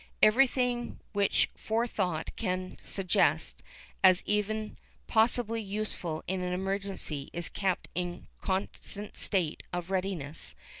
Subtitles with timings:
[0.23, 3.61] Everything which forethought can suggest
[4.03, 10.55] as even possibly useful in an emergency is kept in a constant state of readiness.